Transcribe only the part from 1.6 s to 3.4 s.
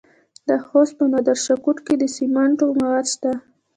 کوټ کې د سمنټو مواد شته.